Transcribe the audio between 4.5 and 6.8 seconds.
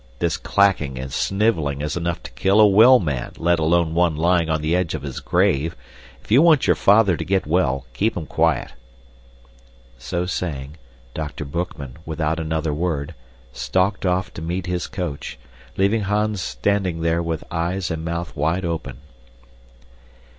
the edge of his grave. If you want your